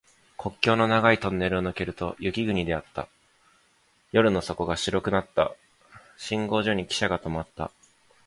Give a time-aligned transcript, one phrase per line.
[0.35, 3.07] 国境の長いトンネルを抜けると雪国であった。
[4.11, 5.53] 夜の底が白くなった。
[6.17, 7.69] 信号所にきしゃが止まった。